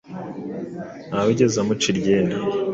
nta 1.09 1.19
wigeze 1.25 1.55
amuca 1.61 1.85
iryera, 1.91 2.35